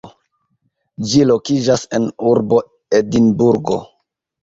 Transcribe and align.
Ĝi 1.11 1.21
lokiĝas 1.33 1.85
en 2.01 2.09
urbo 2.33 2.65
Edinburgo. 3.05 3.83